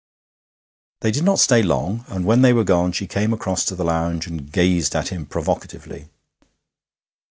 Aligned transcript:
They 1.01 1.11
did 1.11 1.23
not 1.23 1.37
stay 1.37 1.61
long, 1.61 2.05
and 2.07 2.25
when 2.25 2.41
they 2.41 2.53
were 2.53 2.63
gone 2.63 2.91
she 2.91 3.05
came 3.05 3.33
across 3.33 3.63
to 3.65 3.75
the 3.75 3.83
lounge 3.83 4.25
and 4.25 4.51
gazed 4.51 4.95
at 4.95 5.09
him 5.09 5.27
provocatively. 5.27 6.09